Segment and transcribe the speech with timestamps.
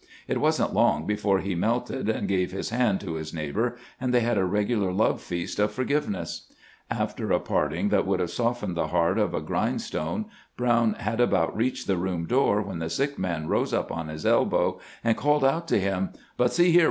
[0.27, 3.77] It was n't long be fore he melted, and gave his hand to his neighbor,
[3.99, 6.51] and they had a regular love feast of forgiveness.
[6.89, 10.25] After a parting that would have softened the heart of a grind stone.
[10.57, 14.25] Brown had about reached the room door when the sick man rose up on his
[14.25, 16.79] elbow and called out to him:* But see here.